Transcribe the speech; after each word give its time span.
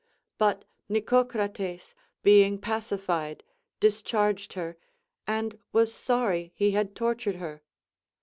But 0.39 0.65
Nicocrates 0.89 1.93
being 2.23 2.57
pacified 2.57 3.43
discharged 3.79 4.53
her, 4.53 4.75
and 5.27 5.59
was 5.73 5.93
sorry 5.93 6.51
he 6.55 6.71
had 6.71 6.95
tortured 6.95 7.35
her. 7.35 7.61